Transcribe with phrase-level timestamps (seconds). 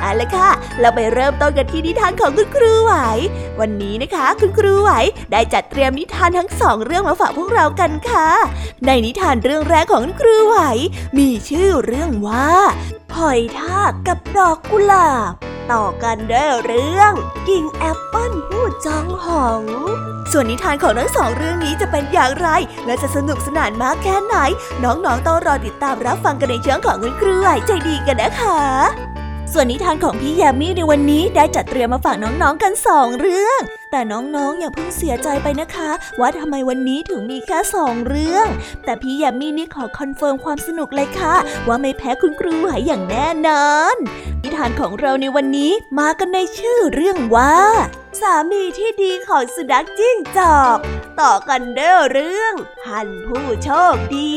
[0.00, 0.50] เอาละค่ะ
[0.80, 2.94] เราไปเริ่มต้นกันที่นิทานของคุณครูไหว
[3.60, 4.90] วันนี้นะคะ คุณครูไหว
[5.32, 8.28] ได้จัดเตรียมนิทานทั้งสองเรื่องมาฝากพวกเรากันค่ะ
[8.86, 10.58] ในนิทานเรื่องแรกของคุณครูไหว
[11.18, 12.50] มีชื่อเรื่องว่า
[13.16, 15.32] หอยทากกับดอกกุหลาบ
[15.72, 17.12] ต่อกันด้วยเรื่อง
[17.48, 19.62] กิ่งแอปเปิ้ลผู้จองหอง
[20.32, 22.48] ส่วนนิทานของทั้งสองเรื่องนี้จะเป็นอย่างไร
[22.86, 24.36] และจะสนุกสนานมากแค่ไหน
[24.84, 29.15] น้องๆต้องรอติดตามรับฟังกันในช่วงของคุณครูไหวใจดีกันนะคะ
[29.52, 38.46] ส่วนนิทานของพี่ยมมี่ในวันนี้ได้จัดเตรียมมาฝากน้องๆกันสองเรื่อง แต่น้องๆอย่าเพิ่งเสียใจไปนะคะ ว่าทำไมวันนี้ถึงมีแค่สองเรื่อง
[38.84, 41.34] แต่พี่ยมมี่นี่ขอ confirm ความสนุกเลยค่ะ
[41.68, 43.96] ว่าไม่แพ้คุณครูไหวอย่างแน่นอน
[44.42, 47.56] นิทานของเราในวันนี้มากันในชื่อเรื่องว่า
[48.20, 50.78] สามีที่ดีของสุนัขจิ้งจอก
[51.20, 52.54] ต่อกันด้วยเรื่อง
[52.86, 54.36] ฮันส์ผู้โชคดี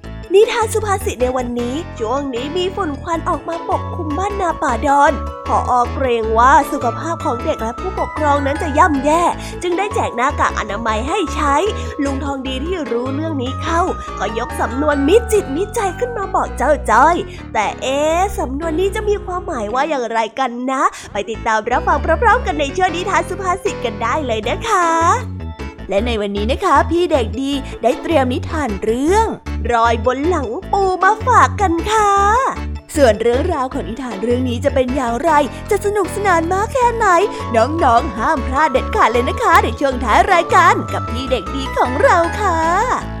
[0.35, 5.13] นิทานสุภาษิตในวันนี้ช่วงนี้มีฝุ่นควันออกมาปกคลุมบ้านนาป่าดอน
[5.47, 9.23] พออเกรงว่าสุขภาพของเด็กและผู้ปกครองนั้นจะย่ำแย่
[9.61, 11.55] จึงได้แจกหน้ากากอนามัยให้ใช้
[12.03, 13.81] ลุงทองดีที่รู้เรื่องนี้เข้า
[14.19, 17.15] ก็ยกสำนวนมิจิตมิใจขึ้นมาบอกเจ้าจ้อย
[17.53, 17.99] แต่เอ๊
[18.39, 25.40] สำนวนนี้จะมีความหมายว่าอย่างไรกันนะ ไปติดตามรับฟังพร้อมๆกันในช่วงนิทานสุภาษิตกันได้เลยนะคะ
[25.91, 27.51] และในวันนี้นะคะ พี่เด็กดี
[27.83, 29.27] ได้เตรียมนิทานเรื่อง
[29.73, 32.13] รอยบนหลังปูมาฝากกันค่ะ
[32.95, 35.31] ส่วนเรื่องราวของนิทานเรื่องนี้จะเป็นอย่างไร
[35.69, 37.07] จะสนุกสนานมากแค่ไหน
[37.55, 43.20] น้องๆห้ามพลาดเด็ดขาดเลยนะคะ ในช่วงท้ายรายการกับพี่เด็กดีของเราค่ะ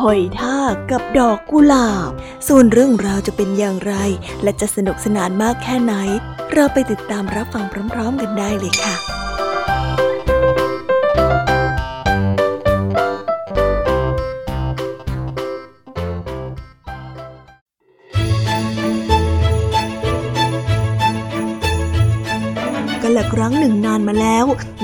[0.00, 2.10] หอยทากกับดอกกุหลาบ
[2.48, 3.94] ส่วนเรื่องราวจะเป็นอย่างไร
[4.42, 5.94] และจะสนุกสนานมากแค่ไหน
[6.52, 9.21] เราไปติดตามรับฟังพร้อม ๆ กันได้เลยค่ะ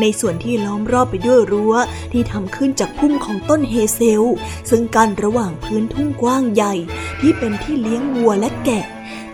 [0.00, 1.74] ในส่วนที่ล้อมรอบไปด้วยรั้ว
[2.12, 4.28] ที่ทำขึ้นจากพุ่มของต้นเฮเซล
[4.70, 6.74] ซึ่งกั้นระหว่างพื้นทุ่งกว้างใหญ่
[7.20, 8.84] ที่เป็นที่เลี้ยงวัวและแกะ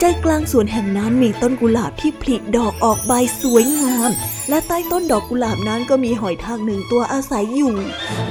[0.07, 4.11] ใจกลางสวนแห่งนั้นมีต้นกุหลาบที่ผลิดอกออกใบสวยงาม
[4.49, 7.75] และใต้ต้นดอกกุหลาบนั้นก็มีหอยทากหนึ่งตัวอาศัยอยู่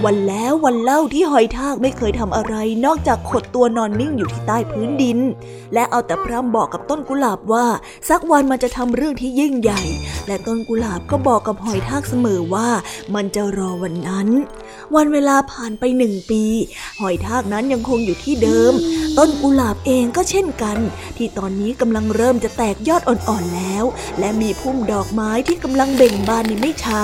[0.05, 2.55] วันแล้ววันเล่าที่หอยทากไม่เคยทำอะไร
[2.85, 5.19] นอกจากขดตัวนอนนิ่งอยู่ที่ใต้พื้นดิน
[5.73, 7.65] และเอาแต่พร่ำบอกกับต้นกุหลาบว่า
[8.09, 9.81] สักวันมันจะทำเรื่องที่ยิ่งใหญ่
[10.27, 12.69] และต้นกุหลาบก็บอกกับหอยทากเสมอว่า
[13.15, 14.27] มันจะรอวันนั้น
[14.95, 16.43] วันเวลาผ่านไปหนึ่งปี
[16.99, 18.73] หอยทากนั้นยังคงอยู่ที่เดิม
[19.17, 20.77] ต้นกุหลาบเองก็เช่นกัน
[21.17, 23.83] ที่ตอนนี้กำลังเริ่มจะแตกยอดอ่อนๆแล้ว
[24.19, 27.01] และมีพุ่มดอกไม้ที่กำลังเบ่งบานในไม่ช้า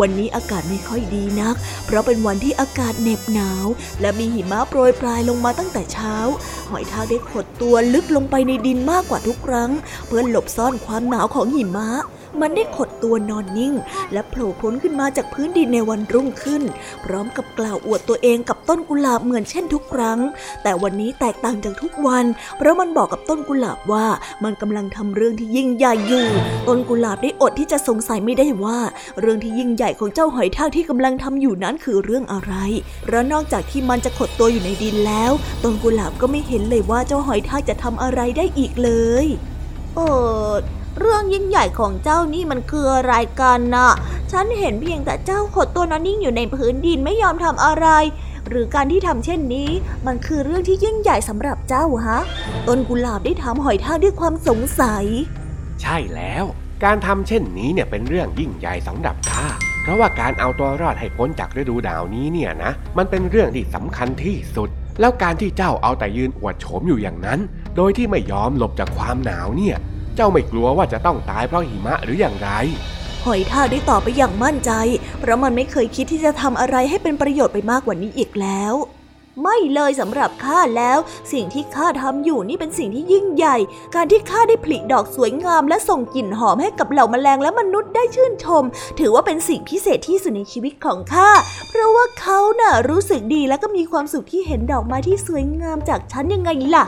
[0.00, 1.54] วันนี้อากาศไม่ค่อยดีนัก
[1.86, 3.66] เพราะเป็นวันที่อากาศเหน็บหนาว
[4.00, 6.14] และมีหิมะโปรยปลายลงมาตั้งแต่เช้า
[6.70, 9.70] หอยทากได้ขดตัวลึกลงไปในดินมากกว่าทุกครั้ง
[10.06, 11.90] เพื่อหลบซ่อนความหนาวของหิมะ
[12.40, 13.74] มันได้ขดตัวนอนนิ่ง
[14.12, 16.62] และโผล่พ้นขึ้นมาจากพื้นดินในวันรุ่งขึ้น
[17.04, 20.18] พร้อมกับกล่าวอวดตัวเองกับต้นกุหลาบเหมือนเช่นทุกครั้ง
[20.62, 22.24] แต่วันนี้แตกต่างจากทุกวัน
[22.56, 24.06] เพราะมันบอกกับต้นกุหลาบว่า
[24.44, 26.26] มันกำลังทำเรื่องที่ยิ่งใหญ่อยู่
[26.68, 28.78] ต้นกุหลาบได้อดที่จะสงสัยไม่ได้ว่า
[29.20, 32.54] เรื่องที่ยิ่งใหญ่ของเจ้าหอยทากที่กำลังทำอยู่นั้นคือเรื่องอะไร
[33.04, 35.32] เพราะนอกจากที่มันจะขดตัวอยู่ในดินแล้ว
[35.64, 38.90] ต้นกุหลาบก็ไม่เห็นเลยว่าเจ้าหอยทากจะทำอะไรได้อีกเล
[39.24, 39.26] ย
[39.96, 40.00] เอ
[40.50, 40.52] อ
[40.98, 43.90] เรื่องยิ่งใหญ่ของเจ้านี่มันคืออะไรกันน่ะ
[44.32, 47.86] ฉันเห็นเพียงแต่เจ้าขดตัวนอนนิ่งอยู่ในพื้นดินไม่ยอมทำอะไร
[48.48, 49.70] หรือการที่ทำเช่นนี้
[50.06, 52.20] มันคือเรื่องที่ยิ่งใหญ่สำหรับเจ้าฮะ
[52.68, 55.04] ต้นกุหลาบได้ถามหอยทากด้วยความสงสัย
[55.82, 56.44] ใช่แล้ว
[56.84, 59.46] การทำเช่นนี้เนี่ยเป็นเรื่องยิ่งใหญ่สำหรับข้า
[59.82, 64.68] เพราะว่าการเอาตัวรอดให้พ้นจากฤดูหนาวนี้เนี่ยนะ มันเป็นเรื่องที่สำคัญที่สุด
[65.00, 67.40] แล้วการที่เจ้าเอาแต่ยืนอวดโฉมอยู่อย่างนั้น
[67.76, 69.76] โดยที่ไม่ยอมหลบจากความหนาวเนี่ย
[70.16, 72.50] เจ้าไม่กลัวว่าจะต้องตายเพราะหิมะหรืออย่างไร
[73.24, 74.72] หอยทากได้ตอบไปอย่างมั่นใจ
[75.20, 78.74] เพราะมันไม่เคยคิดที่จะทำอะไรให้เป็นประโยชน์ไปมากกว่านี้อีกแล้ว
[79.42, 80.98] ไม่เลยสำหรับข้าแล้ว
[81.32, 83.56] สิ่งที่ข้าทำอยู่นี่เป็นสิ่งที่ยิ่งใหญ่
[83.94, 88.62] การที่ข้าได้ผลิดอกสวยงาม และส่งกลิ่นหอมให้กับเหล่าแมลงและมนุษย์ได้ชื่นชม
[88.98, 91.30] ถือว่าเป็นสิ่งพิเศษที่สุดในชีวิตของข้า
[91.68, 96.84] เพราะว่าเขาน่ะรู้สึกดีและก็มีความสุขที่เห็นดอกไม้ที่สวยงามจากฉันยังไงล่ะ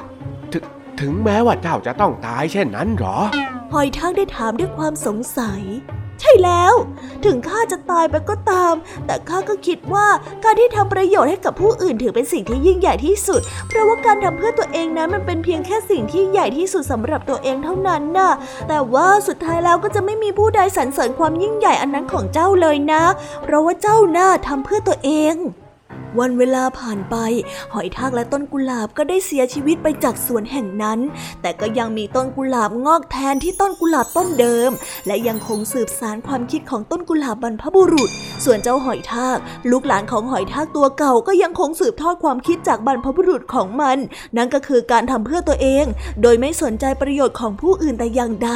[1.00, 3.18] ถึงแม้ว่าเจ้าจะต้องตายเช่นนั้นหรอ
[3.72, 5.62] หอยทากได้ถามด้วยความสงสัย
[6.20, 6.74] ใช่แล้ว
[7.24, 8.74] ถึงข้าจะตายไปก็ตาม
[9.06, 10.06] แต่ข้าก็คิดว่า
[10.44, 18.32] การที่ทำประโยชน์ให้กับผู้อื่นถือเป็นสิ่งที่ยิ่งใหญ่ที่สุด เพราะว่าการทำเพื่อตัวเองนั้นมันเป็นเพียงแค่สิ่งที่ใหญ่ที่สุดสำหรับตัวเองเท่านั้นน่ะ
[18.68, 23.02] แต่ว่าสุดท้ายแล้วก็จะไม่มีผู้ใดสรรเสริญความยิ่งใหญ่อันนั้นของเจ้าเลยนะ
[23.42, 25.36] เพราะว่าเจ้าน่าทำเพื่อตัวเอง
[26.18, 27.16] วันเวลาผ่านไป
[27.74, 30.98] หอยทากและต้นกุหลาบก็ได้เสียชีวิตไปจากสวนแห่งนั้น
[31.42, 34.70] แต่ก็ยังมีต้นกุหลาบงอกแทนที่ต้นกุหลาบต้นเดิม
[35.06, 38.10] และยังคงสืบสานความคิดของต้นกุหลาบบรรพบุรุษ
[38.44, 39.38] ส่วนเจ้าหอยทาก
[39.70, 43.98] ลูกหลานของหอยทากตัวเก่าก็ยังคงสืบทอดความคิดจากบรรพบุรุษของมัน
[44.36, 45.84] นั่นก็คือการทำเพื่อตัวเอง
[46.22, 48.50] โดยไม่สนใจประโยชน์ของผู้อื่นแต่อย่างใด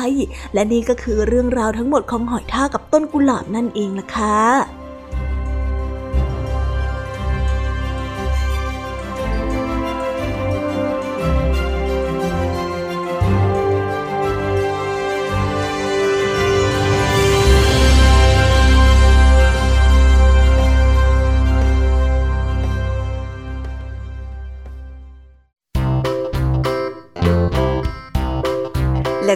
[0.55, 4.88] และนี่ก็คือเรื่องราวทั้งหมดของหอยทากกับต้นกุหลาบนั่นเองล่ะค่ะ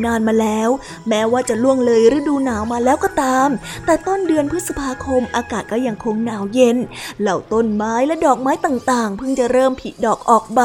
[0.00, 0.68] นึ่งนานมาแล้ว
[1.08, 3.48] แม้ว่าจะล่วงเลยฤดูหนาวมาแล้วก็ตาม
[3.84, 6.76] แต่ต้นเดือนพฤษภาคมอากาศก็ยังคงหนาวเย็น
[7.20, 10.60] เหล่าต้นไม้และดอกไม้ต่างๆ เพิ่งจะเริ่มผลิดอกออกใบ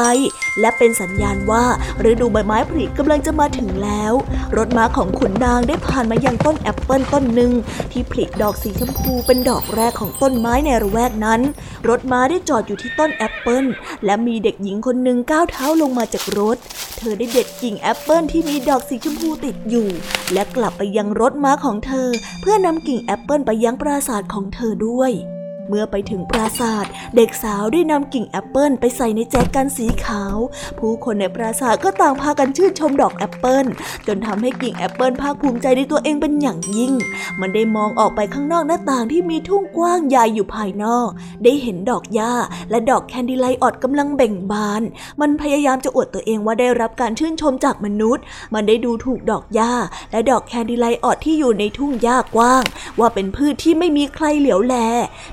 [0.60, 1.64] และเป็นสัญญาณว่า
[2.10, 4.12] ฤดูใบไม้ผลิกำลังจะมาถึงแล้ว
[4.56, 7.52] รถม้าของขุนนางได้ผ่านมายังต้นแอปเปิลต้นหนึ่ง
[7.92, 11.40] ที่ผลิดอกสีชมพูเป็นดอกแรกของต้นไม้ในละแวกนั้น
[11.88, 13.64] รถม้าได้จอดอยู่ที่ต้นแอปเปิล
[14.04, 16.56] และมีเด็กหญิงคนหนึ่งก้าวเท้าลงมาจากรถ
[16.98, 19.88] เธอได้เด็ดกิ่งแอปเปิลที่มีดอกสีชมพูติดอยู่
[20.32, 22.08] และกลับไปยังรถม้าของเธอ
[22.40, 25.12] เพื่อนำกิ่งแอปเปิลไปยังปราสาทของเธอด้วย
[25.68, 26.84] เมื่อไปถึงปราสาท
[27.16, 30.36] เด็กสาวได้นำกิ่งแอปเปิลไปใส่ในแจกันสีขาว
[30.78, 33.66] ผู้คนในปราสาทก็ต่างพากันชื่นชมดอกแอปเปิล
[34.06, 36.92] จนทำให้กิ่งแอปเปิลภาคภูมิใจในตัวเองเป็นอย่างยิ่ง
[37.40, 41.08] มันได้มองออกไปข้างนอกหน้าต่างที่มีทุ่งกว้างใหญ่อยู่ภายนอก
[41.44, 42.32] ได้เห็นดอกหญ้า
[42.70, 44.82] และดอกแดนดิไลออนกำลังเบ่งบาน
[45.20, 48.22] มันพยายามจะอวดตัวเองว่าได้รับการชื่นชมจากมนุษย์
[48.54, 49.72] มันได้ดูถูกดอกหญ้า
[50.10, 52.64] และดอกแคนดิไลออดที่อยู่ในทุ่งหญ้ากว้าง
[52.98, 54.74] ว่าเป็นพืชที่ไม่มีใครเหลียวแล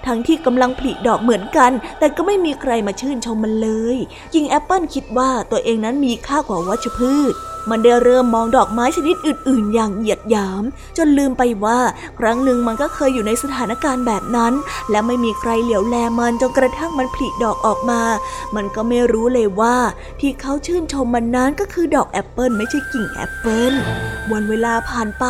[0.06, 3.98] ทั้งที่กำลังผลิดอกเหมือนกัน แต่ก็ไม่มีใครมาชื่นชมมันเลย
[4.36, 7.34] ยิงแอปเปิลคิดว่าตัวเองนั้นมีค่ากว่าวัชพืช
[7.70, 10.64] มันได้เริ่มมองดอกไม้ชนิดอื่น ๆ อย่างเหยียดหยาม
[10.98, 11.80] จนลืมไปว่า
[12.20, 14.54] ครั้งหนึ่งมันก็เคยอยู่ในสถานการณ์แบบนั้น
[14.92, 18.02] และไม่มีใครเหลียวแลมันจนกระทั่งมันผลิดอกออกมา
[18.56, 19.76] มันก็ไม่รู้เลยว่า
[20.20, 23.74] ที่เขาชื่นชมมันนั้นก็คือดอกแอปเปิลไม่ใช่กิ่งแอปเปิล
[24.32, 25.26] วันเวลาผ่านไป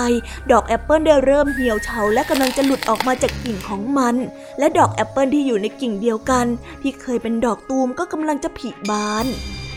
[0.52, 4.16] ดอกแอปเปิลได้เริ่มเหี่ยวเฉาและกำลังจะหลุดออกมาจากกิ่งของมัน
[4.60, 6.46] และดอกแอปเปิลที่อยู่ในกิ่งเดียวกัน
[6.82, 9.28] ที่เคยเป็นดอกตูมก็กำลังจะผลิบาน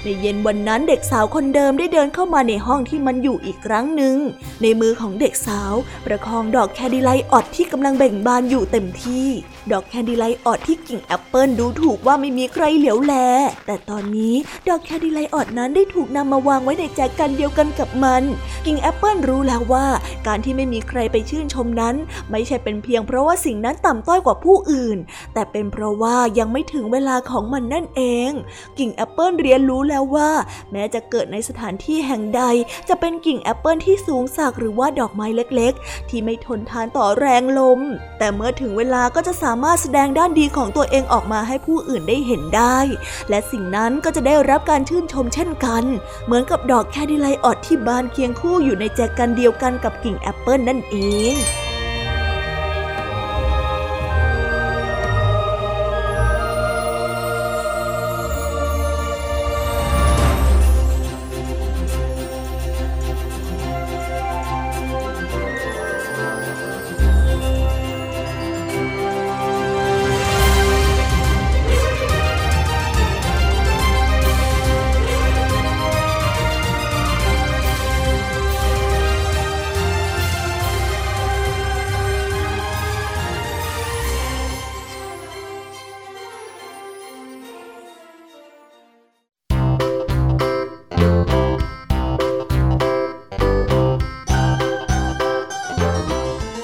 [0.06, 4.16] ในเย็นวันนั้นเด็กสาวคนเดิมได้เดินเข้ามาในห้องที่มันอยู่อีกครั้งหนึ่ง
[4.62, 5.72] ในมือของเด็กสาว
[6.06, 9.26] ประคองดอกแดนดิไลออนที่กำลังเบ่งบานอยู่เต็มที่
[9.72, 13.14] ดอกแดนดิไลออนที่กิ่งแอปเปิลดูถูกว่าไม่มีใครเหลียวแล
[13.66, 14.34] แต่ตอนนี้
[14.68, 18.22] ดอกแดนดิไลออนนั้นได้ถูกนำมาวางไว้ในแจกันเดียวกันกับมัน
[18.66, 19.86] กิ่งแอปเปิลรู้แล้วว่า
[20.26, 21.94] การที่ไม่มีใครไปชื่นชมนั้น
[22.30, 24.98] ไม่ใช่เป็นเพียงเพราะว่าสิ่งนั้นต่ำต้อยกว่าผู้อื่น
[25.34, 28.30] แต่เป็นเพราะว่ายังไม่ถึงเวลาของมันนั่นเอง
[28.78, 30.32] กิ่งแอปเปิลเรียนรู้แล้วแล้วว่า
[30.72, 32.42] แม้จะเกิดในสถานที่แห่งใด
[32.88, 37.80] จะเป็นกิ่งแอปเปิลที่สูงศักดิ์หรือว่าดอกไม้เล็กๆ ที่ไม่ทนทานต่อแรงลม
[38.18, 42.78] แต่เมื่อถึงเวลาก็จะสามารถแสดงด้านดีของตัวเองออกมาให้ผู้อื่นได้เห็นได้
[43.28, 45.84] และสิ่งนั้นก็จะได้รับการชื่นชมเช่นกัน
[46.24, 50.96] เหมือนกับดอกแคดิไลออดที่บานเคียงคู่อยู่ในแจกันเดียวกันกับกิ่งแอปเปิลนั่นเอ
[51.34, 51.36] ง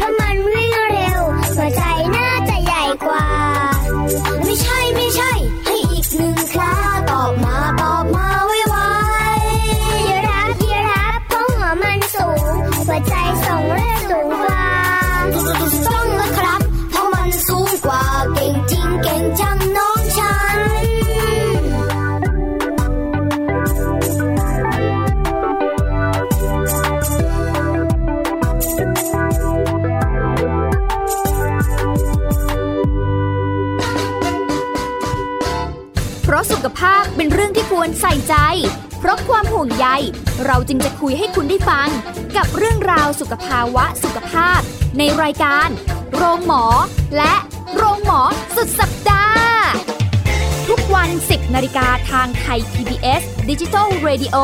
[0.00, 0.06] สี
[0.74, 38.34] ยเขภาพเป็นเรื่องที่ควรใส่ใจ
[38.98, 39.86] เพราะความห่วงใย
[40.46, 41.88] เราจึงจะคุยให้คุณได้ฟัง
[42.36, 44.60] กับเรื่องราวสุขภาวะสุขภาพ
[44.98, 45.68] ในรายการ
[46.14, 46.64] โรงหมอ
[47.16, 47.34] และ
[47.74, 48.20] โรงหมอ
[48.56, 49.44] สุดสัปดาห์
[50.68, 54.36] ทุกวัน 10นาฬิกาทางไทย PBS Digital Radio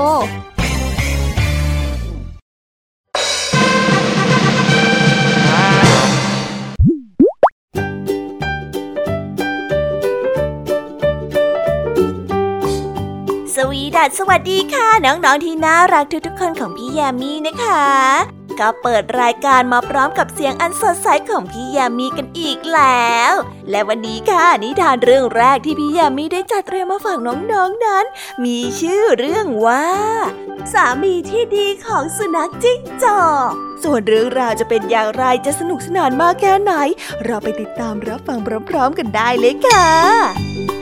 [14.06, 17.86] สวัสวัสดีค่ะน้องๆที่น่ารักทุกๆคนของพี่แยมมี่นะคะ
[18.60, 23.32] ก็เปิดรายการมาพร้อมกับเสียงอันสดใสของพี่แยมมี่กันอีกแล้ว
[23.70, 28.04] และวันนี้ค่ะนิทานเรื่องแรกที่พี่แยมมี่ได้จัดเตรียมมาฝากน้องๆนนั้น
[28.44, 29.86] มีชื่อเรื่องว่า
[30.72, 33.50] สามีที่ดีของสุนัขจิ้งจอก
[33.82, 36.72] ส่วนเรื่องราวจะเป็นอย่างไรจะสนุกสนานมากแค่ไหน
[37.24, 38.38] เราไปติดตามรับฟัง
[38.70, 40.75] พร้อมๆกันได้เลยค่ะ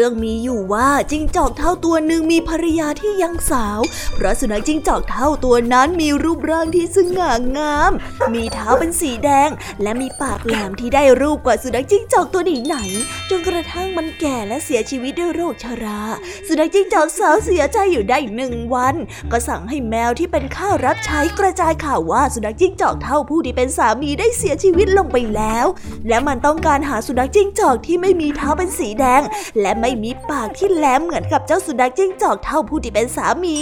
[0.00, 3.80] รื่องมีอยู่ว่าจิ้งจอกเท่าตัวหนึ่งมีภรรยาที่ยังสาว
[4.14, 7.92] เพราะสุนัขจิ้งจอกเท่าตัวนั้นมีรูปร่างที่สง่างาม
[8.34, 9.50] มีเท้าเป็นสีแดง
[9.82, 16.02] และมีปากแหลมที่ได้รูปกว่าสุนัขจิ้งจอกตัวไหนๆจนกระทั่งมันแก่และเสียชีวิตด้วยโรคชรา
[16.46, 18.94] สุนัขจิ้งจอกสาวเสียใจอยู่ได้หนึ่งวัน
[19.32, 25.66] ก็สั่งให้แมวที่เป็นข้ารับใช้กระจายข่าวว่าสุนัขจิ้งจอกเท่าผู้ที่เป็นสามีได้เสียชีวิตลงไปแล้ว
[26.08, 29.22] และมันต้องการหาสุนัขจิ้งจอกที่ไม่มีเท้าเป็นสีแดง
[29.60, 33.58] และไม่มีปากที่แหลมเหมือนกับเจ้าสุนัขจิ้งจอกเท่าผู้ที่เป็นสามี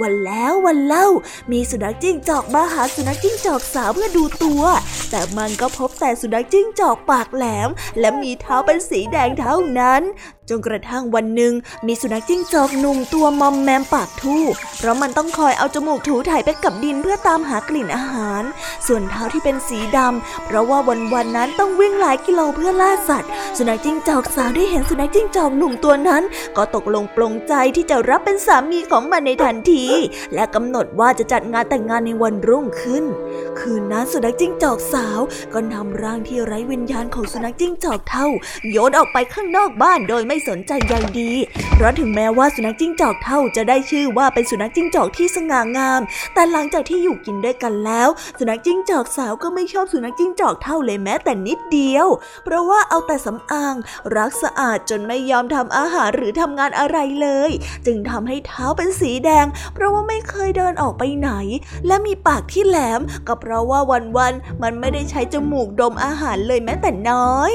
[0.00, 1.06] วันแล้ววันเล่า
[1.52, 4.62] มีสุนัขจิ้งจอกมาหาสุนัขจิ้งจอกสาวเพื่อดูตัว
[5.10, 7.68] แต่มันก็พบแต่สุนัขจิ้งจอกปากแหลม
[8.00, 10.02] และมีเท้าเป็นสีแดงเท่านั้น
[10.58, 11.52] นกระทั่งวันหนึ่ง
[11.86, 14.44] มีสุนัขจิ้งจอกหนุ่มตัวมอมแมมปากทู่
[14.78, 18.42] เพราะมันต้องคอยเอาจมูกถูถ่ายไปกับดินเพื่อตามหากลิ่นอาหาร
[18.86, 26.22] ส่วนเท้าที่เป็นสีดำ เพราะว่าวันวันนั้นต้องวิ่งหลายกิโลเพื่อล่าสัตว์ สุนัขจิ้งจอกสาวได้เห็นสุนัขจิ้งจอกหนุ่มตัวนั้น
[26.56, 29.84] ก็ตกลงปลงใจที่จะรับเป็นสามีของมันในทันที
[30.34, 33.04] และกำหนดว่าจะจัดงานแต่งงานในวันรุ่งขึ้น
[33.58, 35.20] คืนนั้นสุนัขจิ้งจอกสาว
[35.52, 38.26] ก็นำร่างที่ไร้วิญญาณของสุนัขจิ้งจอกเท่า
[38.70, 41.32] โยนออกไปข้างนอกบ้านโดยไม่สนใจใยดี
[41.74, 46.00] เพราะถึงแม้ว่าสุนัขจิ้งจอกเท่าจะได้ชื่อว่าเป็นสุนัขจิ้งจอกที่สง่างาม
[46.34, 52.06] แต่หลังจากที่อยู่กินด้วยกันแล้ว สุนัขจิ้งจอกสาวก็ไม่ชอบสุนัขจิ้งจอกเท่าเลยแม้แต่นิดเดียว
[52.44, 53.74] เพราะว่าเอาแต่สำอาง
[54.16, 57.50] รักสะอาดจนไม่ยอมทำอาหารหรือทำงานอะไรเลย
[57.86, 61.30] จึงทำให้เท้าเป็นสีแดง เพราะว่าไม่เคยเดินออกไปไหน
[61.86, 63.80] และมีปากที่แหลมก็เพราะว่า
[64.16, 67.54] วันๆมันไม่ได้ใช้จมูกดมอาหารเลยแม้แต่น้อย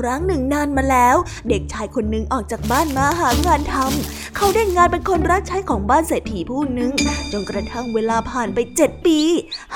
[0.00, 1.16] ครั้งหนึ่งนานมาแล้ว
[1.48, 6.92] เด็กชายคนหนึ่งออกจากบ้านมาหางานทำเขาได้งานเป็นคนรับใช้ของบ้านเศรษฐีผู้หนึ่ง
[7.32, 9.18] จนกระทั่งเวลาผ่านไปเจ็ดปี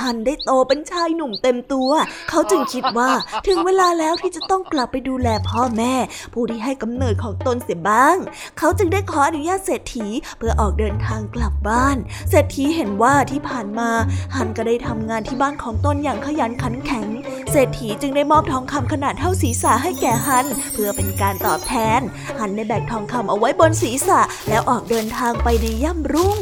[0.01, 1.91] ฮันได้โตเป็นชายหนุ่มเต็มตัว
[2.31, 3.11] เขาจึงคิดว่า
[3.47, 5.95] ถึงเวลาแล้วที่จะต้องกลับไปดูแลพ่อแม่
[6.33, 8.17] ผู้ที่ให้กำเนิดของตนเสียบ้าง
[8.59, 10.07] เขาจึงได้ขออนุญาตเศรษฐี
[10.39, 11.97] เพื่อออกเดินทางกลับบ้าน
[12.31, 13.91] เศรษฐีเห็นว่าที่ผ่านมา
[14.37, 17.07] ฮันก็ได้ทำงานที่บ้านของตนอย่างขยันขันแข็ง
[17.51, 22.01] เศรษฐีจึงได้มอบทองคำขนาดเท่าศีรษะให้แก่ฮัน เพื่อเป็นการตอบแทน
[22.39, 26.39] ฮันได้แบกทองคำเอาไว้บนศีรษะ แล้วออกเดินทางไปในย่ำรุ่ง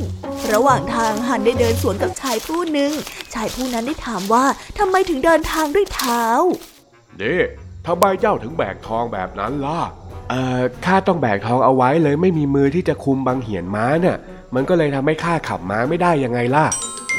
[0.52, 2.92] ระหว่างทางฮันได้เดินสวนกับชายผู้หนึ่ง
[3.34, 4.44] ชายผู้นั้นได้ถามว่า
[4.78, 6.24] ทำไมถึงเดินทางด้วยเท้า
[7.18, 7.36] เด้
[7.86, 9.80] ทำไมเจ้าถึงแบกทองแบบนั้นล่ะ
[10.30, 14.18] เอ่อ ข้าต้องแบกทองเอาไว้เลยไม่มีมือที่จะคุมบังเหียนม้าน่ะ
[14.54, 16.66] มันก็เลยทำให้ข้าขับม้าไม่ได้ยังไงล่ะ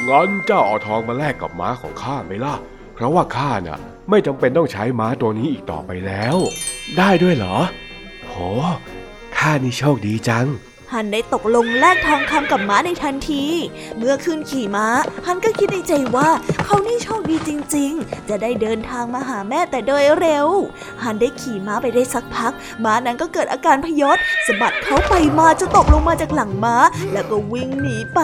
[0.09, 2.55] งั้นเจ้าเอาทองมาแลกกับม้าของข้าไหมล่ะ
[2.95, 6.37] เพราะว่าข้าน่ะ ไม่จำเป็นต้องใช้ม้าตัวนี้อีกต่อไปแล้ว
[6.97, 7.57] ได้ด้วยเหรอ
[8.27, 8.35] โห
[9.37, 10.47] ข้านี่โชคดีจัง
[10.93, 13.43] ฮันได้ตกลงแลกทองคำกับม้าในทันที
[13.97, 14.87] เมื่อขึ้นขี่ม้า
[15.25, 16.29] ฮันก็คิดในใจว่า
[16.65, 20.47] เขานี่โชคดีจริง ๆ จะได้เดินทางมาหาแม่แต่โดยเร็ว
[21.03, 22.53] ฮันได้ขี่ม้าไปได้สักพัก
[22.83, 26.75] ม้านั้นก็เกิดอาการพยศสะบัดเขาไปมาจะตกลงมาจากหลังม้า
[27.13, 28.21] แล้วก็วิ่งหนีไป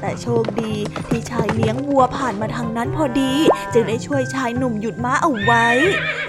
[0.00, 0.74] แต่โชคดี
[1.08, 3.32] ที่ชายเลี้ยงวัวผ่านมาทางนั้นพอดี
[3.72, 5.66] จึงได้ช่วยชายหนุ่มหยุดม้าเอาไว้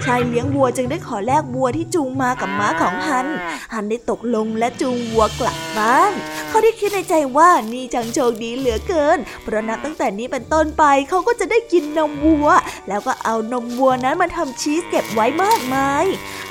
[0.06, 3.26] ชายเลี้ยงวัวจึงได้ขอแลกวัวที่จูงมากับม้าของฮัน
[3.72, 6.12] ฮันได้ตกลงและจูงวัวกลับบ้าน
[6.48, 12.48] เขาได้คิดในใจว่านี่จังโชคดีเหลือเกิน เพราะนับตั้งแต่นี้เป็นต้นไปเขาก็จะได้กินนมวัว
[12.88, 16.04] แล้วก็เอานมวัวนั้นมาทำชีสเก็บไว้มากมาย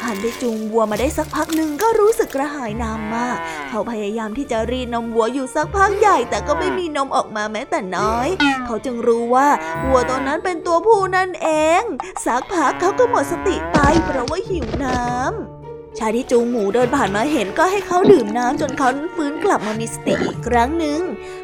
[0.04, 3.38] ฮันได้จูงวัวมาได้สักพักหนึ่งก็รู้สึกกระหายน้ำมาก
[3.70, 8.28] เขาพยายามที่จะรีดนมวัวอยู่สักพักใหญ่ แต่ก็ไม่มีนมออกมาแม้แต่น้อย
[8.66, 9.48] เขาจึงรู้ว่า
[9.86, 11.50] วัวตัวนั้นเป็นตัวผู้นั่นเอ
[11.82, 11.84] ง
[12.26, 15.53] สักพักเขาก็หมดสติไปเพราะว่าหิวน้ำ
[16.00, 21.00] ชายที่จูงหมูเดินผ่านมาเห็นก็ให้เขาดื่มน้ำจนเขาฟื้นกลับมามีสติอีกครั้งหนึ่ง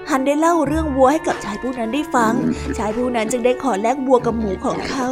[0.10, 2.34] ฮันได้เล่าเรื่องวัวให้กับชายผู้นั้นได้ฟัง
[2.78, 5.08] ชายผู้นั้นจึงได้ขอแลกวัวกับหมูของเขา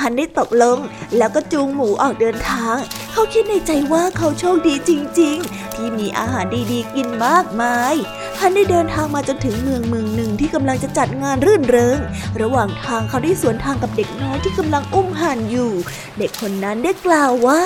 [0.00, 0.78] ฮันได้ตกลง
[1.16, 2.76] แล้วก็จูงหมูออกเดินทาง
[3.12, 7.94] เขาคิดในใจว่าเขาโชคดีจริง ๆ ที่มีอาหารดีๆ กินมากมาย
[8.40, 11.98] ฮันได้เดินทางมาจนถึงเมืองเมืองหนึ่งที่กำลังจะจัดงานรื่นเริง
[12.42, 15.70] ระหว่างทางเขาได้สวนทางกับเด็กน้อยที่กำลังอุ้มฮันอยู่
[16.18, 17.64] เด็กคนนั้นได้กล่าวว่า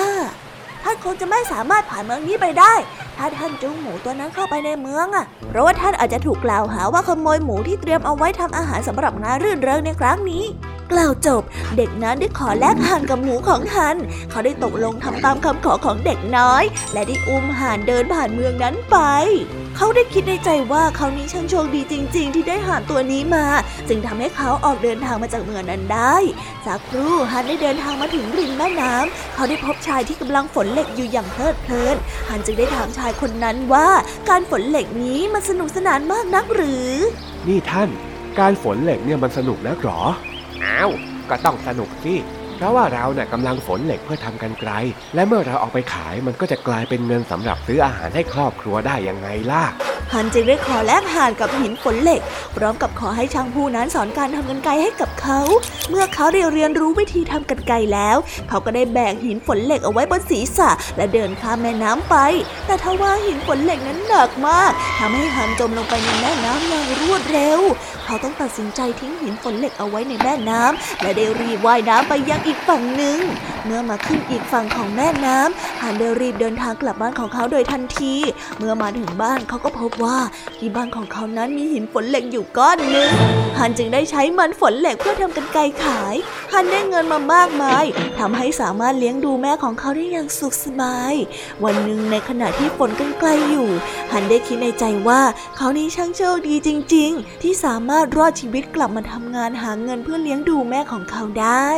[0.89, 2.73] ท่านคงจะไม่สามารถผ่านเมืองนี้ไปได้
[3.17, 10.43] ถ้าท่านจูงหมูตัวนั้นเข้าไปในเมืองอะ เพราะว่าท่านอาจจะถูกกล่าวหาว่าขโมยหมูที่เตรียมเอาไว้ทำอาหารสำหรับงานรื่นเริงในครั้งนี้
[10.91, 11.43] กล่าวจบ
[11.77, 13.97] เด็กนั้นได้ขอแลกห่านกับหมูของฮัน
[14.29, 18.97] เขาได้ตกลงทำตามคำขอของเด็กน้อย และได้อุ้มห่านเดินผ่านเมืองนั้นไป
[19.79, 23.45] เขาได้คิดในใจว่าเขานี้ช่างโชคดีจริง ๆ ที่ได้ห่านตัวนี้มา
[23.89, 26.15] จึงทำให้เขาออกเดินทางมาจากเมืองนั้นได้
[26.65, 31.95] จากครู่ฮันได้เดินทางมาถึงริมแม่น้ำเขาได้พบชายที่กำลังฝนเหล็กอยู่อย่างเพลิดเพลิน
[32.29, 33.87] ฮันจึงได้ถามชายคนนั้นว่า
[34.29, 36.91] การฝนเหล็กนี้มันสนุกสนานมากนักหรือ
[37.47, 37.89] นี่ท่าน
[38.39, 40.01] การฝนเหล็กเนี่ยมันสนุกนะหรอ
[40.63, 40.91] อ้าว
[41.29, 42.13] ก็ต้องสนุกสิ
[42.57, 44.71] เพราะว่าเราเนี่ยกำลังฝนเหล็กเพื่อทำกันไกล
[45.15, 49.63] และเมื่อเราเอาไปขายมันก็จะกลายเป็นเงินสำหรับซื้ออาหารให้ครอบครัวได้ยังไงล่ะ
[50.13, 52.21] ฮันจึงได้ขอแลกห่านกับหินฝนเหล็ก
[52.55, 55.39] พร้อมกับขอให้ช่างผู้นั้นสอนการทำกันไกรให้กับเขา
[55.89, 58.17] เมื่อเขาได้เรียนรู้วิธีทำกันไกรแล้ว
[58.49, 62.15] เขาก็ได้แบกหินฝนเหล็กเอาไว้บนศีรษะ และเดินข้ามแม่น้ำไป
[62.65, 67.59] แต่ทว่าหินฝนเหล็กนั้นหนักมากทำให้ฮันจมลงไปในแม่น้ำอย่างรวดเร็ว
[68.07, 73.17] เขาต้องตัดสินใจทิ้งหินฝนเหล็กเอาไว้ในแม่น้ำและได้รีบว่ายน้ำไปยังอีกฝั่งหนึ่ง
[73.67, 78.13] เมื่อมาขึ้นอีกฝั่งของแม่น้ำฮันได้รีบเดินทางกลับบ้านของเขาโดยทันที
[78.57, 80.17] เมื่อมาถึงบ้านเขาก็พบว่า
[80.57, 83.09] ที่บ้านของเขานั้นมีหินฝนเหล็กอยู่ก้อนหนึ่ง
[83.59, 86.15] ฮันจึงได้ใช้มันฝนเหล็กเพื่อทำกันไกขาย
[86.53, 87.83] ฮันได้เงินมามากมาย
[88.19, 91.13] ทำให้สามารถเลี้ยงดูแม่ของเขาได้อย่างสุขสบาย
[91.63, 93.69] วันหนึ่งในขณะที่ฝนกันไกลอยู่
[94.11, 95.21] ฮันได้คิดในใจว่า
[95.57, 101.69] เขานี่ช่างโชคดีจริง ๆ ที่สามารถรอดชีวิตกลับมาทำงานหาเงินเพื่อเลี้ยงดูแม่ของเขาได้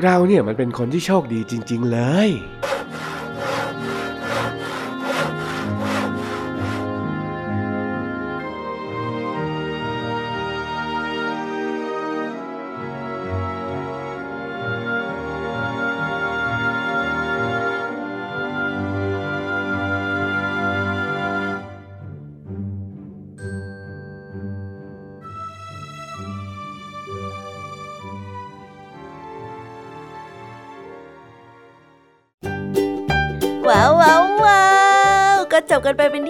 [0.00, 2.28] เราเนี่ยมันเป็นคนที่โชคดีจริง ๆ เลย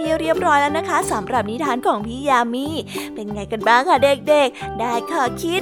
[0.03, 2.67] ที่เรียบร้อยแล้วนะคะสำหรับนิทานของพี่ยามี
[3.15, 5.62] เป็นไงกันบ้างคะเด็กๆ ได้ข้อคิด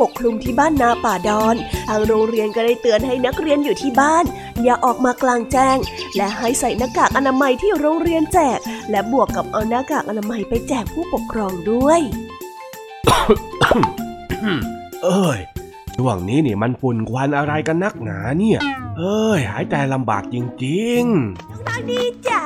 [0.00, 1.56] ปกคลุมที่บ้านนาป่าดอน
[1.88, 4.24] ทางโรงเรียนก็ได้เตือนให้นักเรียนอยู่ที่บ้าน
[4.64, 5.76] อย่าออกมากลางแจ้ง
[6.16, 8.58] และให้ใส่หน้ากากอนามัยที่โรงเรียนแจก
[8.90, 12.00] และบวกกับเอาหน้ากากอนามัยไปแจกผู้ปกครองด้วย
[15.04, 15.40] เอ้ย
[15.96, 18.60] ช่วงนี้นี่มันฝุ่นควันอะไรกันนักหนาเนี่ย
[18.98, 22.44] เอ้ย หายใจลำบากจริงๆทางดีจ๋า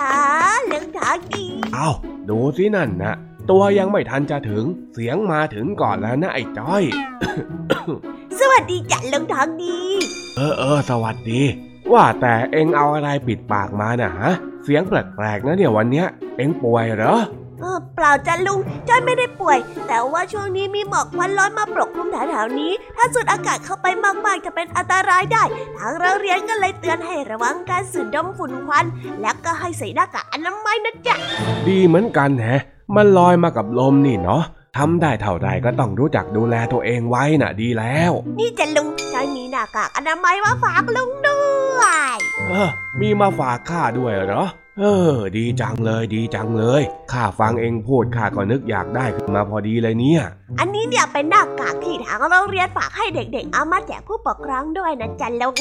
[0.66, 1.88] เรื่องทางดี เอา
[2.28, 3.14] ดูสินั่นนะ
[3.50, 6.82] ตัวยังไม่ทันจะถึง เสียงมาถึงก่อนแล้วนะไอ้จ้อย
[8.40, 9.78] สวัสดีจันลงทางดี
[10.36, 11.42] เออเออสวัสดี
[11.92, 14.32] ว่าแต่เอ็งเอาอะไรปิดปากมาน่ะฮะ
[14.64, 16.06] เสียงแปลกๆนะเนี่ยวันเนี้ย
[16.36, 17.16] เอ็งป่วยเหรอ
[17.94, 19.58] เปล่าจ้ะลุงจ้อยไม่ได้ป่วย
[19.88, 23.86] แต่ว่าช่วงนี้มีหมอกควันร้อนมาปกคลุมแถวๆนี้ ถ้าสูดอากาศเข้าไป
[24.26, 25.44] มากๆจะเป็นอันตรายได้
[25.76, 28.84] ทางโรงเรียนก็เลยเตือนให้ระวังการสูดดมฝุ่นควัน
[29.20, 31.16] แล้วก็ให้ใส่หน้ากากอนามัยนะจ๊ะ
[31.68, 32.62] ดีเหมือนกันแฮะ
[32.96, 34.42] มันลอยมากับลมนี่เนาะ
[34.76, 41.40] ทำได้เท่าใดก็ต้องรู้จักดูแลตัวเองไว้น่ะดีแล้ว นี่จะลุงจอยมีหน้ากากอนามัยมาฝากลุงด้
[41.78, 41.80] ว
[42.14, 42.16] ย
[42.48, 42.70] เออ
[43.00, 44.44] มีมาฝากข้าด้วยเหรอ
[44.78, 50.22] เออ ดีจังเลยดีจังเลยข้าฟังเองพูดข้าก็นึกอยากได้ขึ้นมาพอดีเลยเนี่ย
[50.58, 55.54] อันนี้เนี่ยเป็นหน้ากากที่ทางโรงเรียนฝากให้เด็กๆ เอามาแจกผู้ปกครองด้วยนะจ๊ะลุง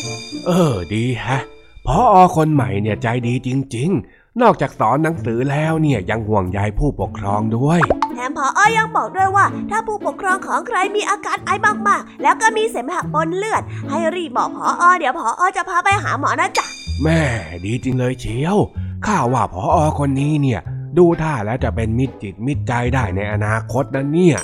[0.48, 1.44] เออ ดีแฮะ
[1.86, 7.80] พออคนใหม่เนี่ยใจดีจริง ๆ นอกจากสอนหนังสือแล้วเนี่ยยังห่วงใยผู้ปกครองด้วย
[8.14, 11.50] แถมพออยังบอกด้วยว่า ถ้าผู้ปกครองของใครมีอาการไอ
[11.88, 16.66] มากๆ แล้วก็มีเสมหะปนเลือด ให้รีบบอกพออเดี๋ยวพออจะพาไปหาหมอนะจ๊ะ
[17.04, 17.22] แม่
[17.66, 18.58] ดีจริงเลยเชียว
[19.06, 20.60] ข้าว่าพออคนนี้เนี่ย
[20.98, 24.38] ดูท่าแล้วจะเป็นมิตรจิตมิตรใจได้ในอนาคตนะเนี่ย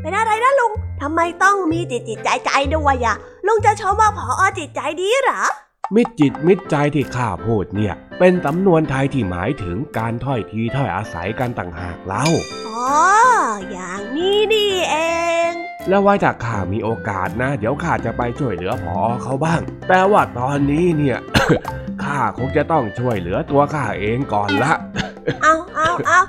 [0.00, 0.72] เป็นอะไรนะลุง
[1.02, 5.42] ทำไมต้องมีจิตจิตใจใจด้วยอะลุงจะชมว่าพออจิตใจดีเหรอ
[5.94, 12.24] มิตรจิตมิตรใจที่ข้าพูดเนี่ย เป็นสำนวนไทยที่หมายถึงการถ้อยทีถ้อยอาศัยกันต่างหากเล่า
[12.68, 12.88] อ๋อ
[13.70, 14.96] อย่างนี้นี่เอ
[15.50, 15.52] ง
[15.88, 21.18] แล้วไว้ถ้าข้ามีโอกาสนะ เดี๋ยวข้าจะไปช่วยเหลือพอเขาบ้าง แต่ว่าตอนนี้เนี่ย
[22.02, 24.72] ข้าคงจะต้องช่วยเหลือตัวข้าเองก่อนละ
[25.42, 26.20] เอาเอาเอา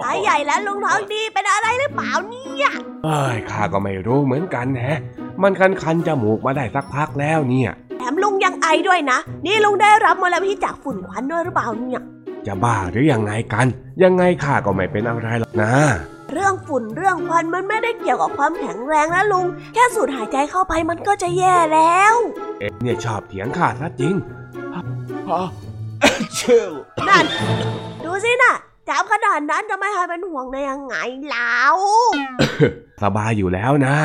[0.00, 2.70] สายใหญ่แล้วลุงทองดีเป็นอะไรหรือเปล่าเนี่ย
[3.04, 5.00] เอ้ยข้าก็ไม่รู้เหมือนกันแฮะ
[5.42, 12.02] มันคันคันๆจมูกมาได้สักพักแล้วเนี่ยแถมลุงยังไอด้วยนะ นี่ลุงได้รับมลพิษจากฝุ่นควันด้วยหรือเปล่าเนี่ย
[12.46, 13.66] จะบ้าหรือยังไงกัน
[14.02, 15.72] ยังไงข้าก็ไม่เป็นอะไรหรอกนะ
[16.32, 22.14] เรื่องฝุ่นเรื่องควันมันไม่ได้เกี่ยวกับความแข็งแรงนะลุง แค่สูดหายใจเข้าไปมันก็จะแย่แล้ว
[22.60, 24.14] เอ็เนี่ยชอบเถียงข้าซะจริง
[25.30, 25.46] ฮะ
[26.36, 26.66] เชื่อ
[27.08, 27.24] นั่น
[28.04, 28.54] ดูสิน่ะ
[28.88, 30.96] จับขนาดนั้นจะไม่ให้เป็นห่วงได้ยังไง
[31.30, 31.76] แล้ว
[33.02, 33.96] สบายอยู่แล้วนะ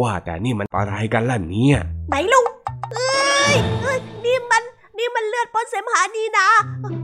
[0.00, 2.59] ว่าแต่นี่มันอะไรกันล่ะเนี่ยไหนลุงเอ้
[3.52, 4.62] ยเอ้ยนี่มัน
[4.98, 6.48] นี่มันเลือดปนเสมหานี่นะ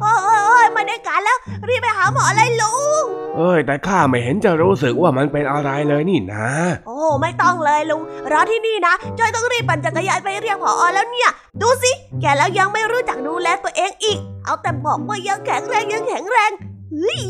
[0.01, 3.05] โอ้ยโอ้ยโอ้ยไมาได้การแล้ว รีบไปหาหมอเลยลุง
[3.37, 6.49] เอ้ย แต่ข้าไม่เห็นจะรู้สึกว่ามันเป็นอะไรเลยนี่นะ
[6.87, 11.31] โอ้ไม่ต้องเลยลุงรอที่นี่นะจอยต้องรีบปั่นจักรยานไปเรียกผอแล้วเนี่ย
[11.61, 16.51] ดูสิแกแล้วยังไม่รู้จักดูแลตัวเองอีก เอาแต่บอกว่ายังแข็งแรงยังแข็งแรง
[16.93, 17.21] เฮ้ย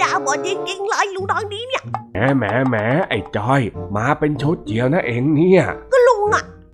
[0.00, 2.76] น่าบอดจริงๆเลยลุงทองดีเนี่ยแหมแหมแหม
[3.08, 3.60] ไอ้จอย
[3.96, 5.62] มาเป็นชุดเจียวนะเองเนี่ย
[5.92, 5.93] ก็ลุงอะ่ะ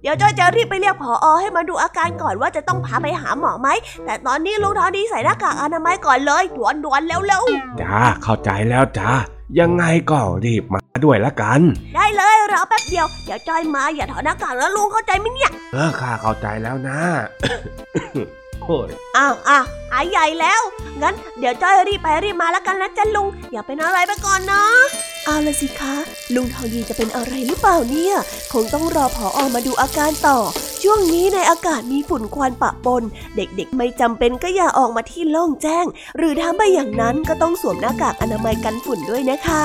[0.02, 3.68] เดี๋ยวจอยจะรีบไปเรียกผอให้มาดูอาการก่อนว่าจะต้องพาไปหาหมอไหม
[4.04, 7.42] แต่ตอนนี้ลุงทองดีใส่หน้ากากอนามัยก่อนเลยด่วนๆเร็ว
[7.80, 9.10] จ้าเข้าใจแล้วจ้า
[9.60, 16.98] ยังไงก็รีบมาด้วยละกันๆได้เลยรอแป๊บเดียวเดี๋ยวจอยมาอย่าถอดหน้ากากแล้วลุงเข้าใจไหมเนี่ยเออข้าเข้าใจแล้วนะ
[18.38, 20.62] โอ้ยอ้าวอ้าวหายใหญ่แล้ว
[21.02, 24.62] งั้นเดี๋ยวจ้อยรีบไปรีบมาแล้วกันนะจ๊ะลุง อย่าเป็นอะไรไปก่อนนะ
[25.24, 25.94] เอาละสิคะ
[26.34, 28.14] ลุงทองดีจะเป็นอะไรหรือเปล่าเนี่ย
[28.52, 30.38] คงต้องรอผออมาดูอาการต่อ
[30.82, 33.02] ช่วงนี้ในอากาศมีฝุ่นควันปะปน
[33.36, 39.64] เด็กๆ ไม่จำเป็นก็อย่าออกมาที่โล่งแจ้ง หรือถ้าไม่อย่างนั้นก็ต้องสวมหน้ากากอนามัยกันฝุ่นด้วยนะคะ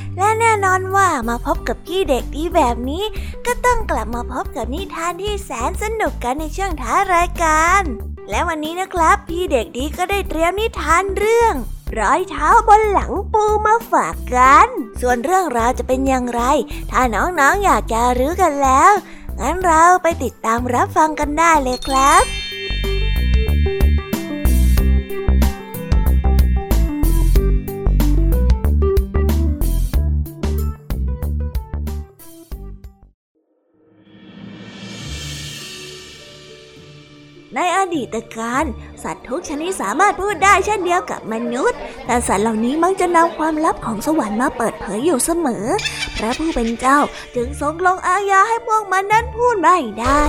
[0.17, 3.03] และแน่นอนว่ามาพบกับพี่เด็กดีแบบนี้
[3.45, 7.83] ก็ต้องกลับมาพบกับนิทานที่แสนสนุกกันในช่วงท้ารายการ
[8.29, 11.53] และวันนี้นะครับ พี่เด็กดีก็ได้เตรียมนิทานเรื่อง
[11.99, 14.67] ร้อยเท้าบนหลังปูมาฝากกัน
[15.01, 16.41] ส่วนเรื่องราวจะเป็นอย่างไร
[16.91, 18.91] ถ้าน้องๆออยากจะรู้กันแล้ว
[19.39, 22.50] งั้นเราไปติดตามรับฟังกันได้เลยครับ
[37.55, 38.65] ในอดีตการ
[39.03, 45.65] สัตว์ทุกชนิดสามารถพูดได้เช่นเดียวกับมนุษย์ แต่สัตว์เหล่านี้มักจะนำความลับของสวรรค์มาเปิดเผยอยู่เสมอ
[46.17, 46.99] พระผู้เป็นเจ้า
[47.35, 50.21] จึงทรงลงอาญาให้พวกมันนั้นพูดไม่ได้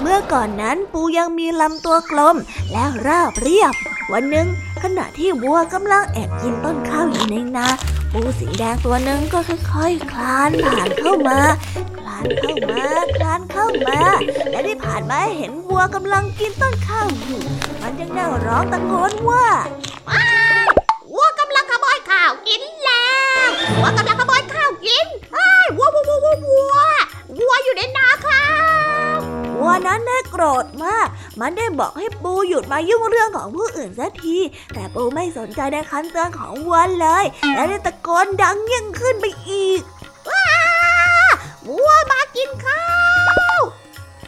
[0.00, 2.36] เมื่อก่อนนั้นปูยังมีลำตัวกลม
[2.72, 3.74] และราบเรียบ
[4.12, 4.46] วันหนึ่ง
[4.82, 7.68] ขณะที่วัวกำลังแอบกินต้นข้าวอยู่ในนา
[8.12, 12.84] ปูสีแดงตัวหนึ่งก็ค่อยๆคลานผ่านเข้ามาานเข้ามา
[13.16, 14.00] คลานเข้ามา
[14.50, 17.42] และได้ผ่านมาเห็นวัวกำลังกินต้นข้าวอยู่
[17.82, 19.46] มันจึงได้ร้องตะโกนว่า
[21.14, 23.08] วัวกำลังขโมยข้าวกินแล้
[23.46, 23.48] ว
[23.80, 26.76] วัวกำลังขโมยข้าวกินไอ้วัววัววัววัววัว
[27.38, 28.48] วัวอยู่ในนาครั
[29.16, 29.18] บ
[29.60, 31.08] วัวนั้นได้โกรธมาก
[31.40, 34.36] มันได้บอกให้ปูหยุดมายุ่งเรื่องของผู้อื่นสักที
[34.74, 39.80] แต่ปูไม่สนใจในคำเตือนของวัวเลย และได้ตะโกนดังยิ่งขึ้นไปอีก
[40.28, 40.69] ว้า
[41.70, 42.84] วัวมากินข้า
[43.58, 43.60] ว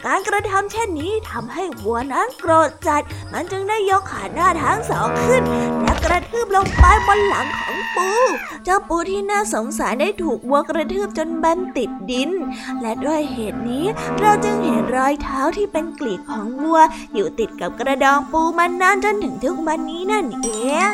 [0.05, 5.43] การกระทำเช่นนี้ทำให้วัวนั้นโกรธจัด มันจึงได้ยกขาหน้าทั้งสองขึ้น
[5.81, 8.09] และกระทืบลงไปบนหลังของปู
[8.63, 12.29] เจ้าปูที่น่าสงสารได้ถูกวัวกระทืบจนแบนติดดิน
[12.81, 13.85] และด้วยเหตุนี้
[14.19, 16.79] เราจึงเห็นรอยเท้าที่เป็นกลีบของวัว
[17.13, 20.49] อยู่ติดกับกระดองปูมานานจนถึงทุกวันนี้นั่นเอ
[20.91, 20.93] ง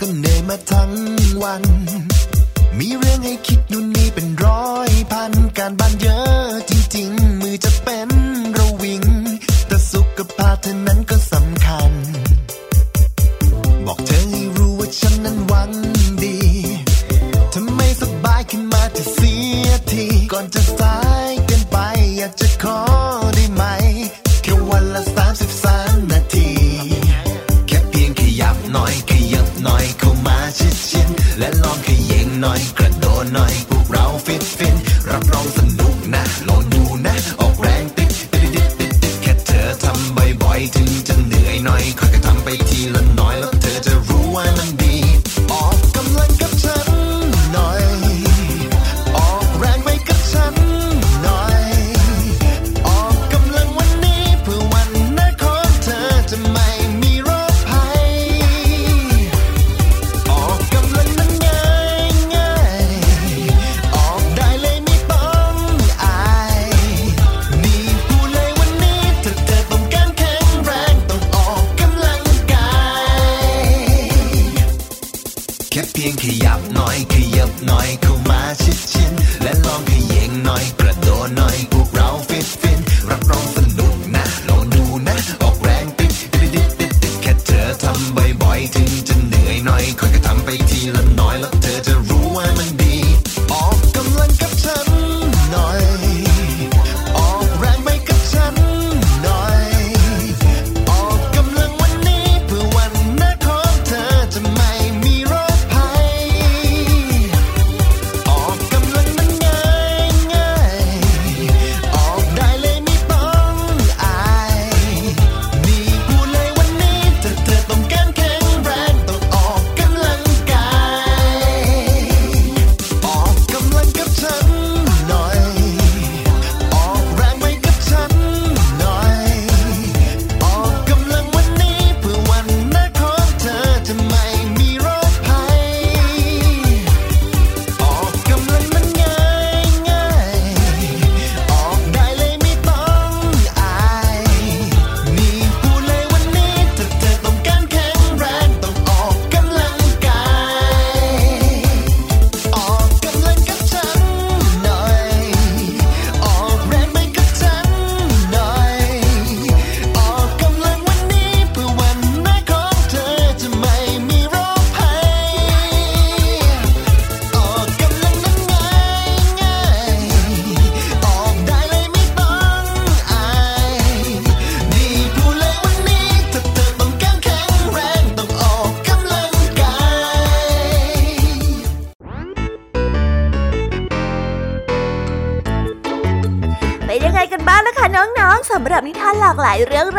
[0.00, 0.90] ก็เหนื่อยมาทั้ง
[1.42, 1.62] วัน
[2.78, 5.85] มีเรื่องให้คิดนู่นนี่เป็นร้อยพันการบ้าน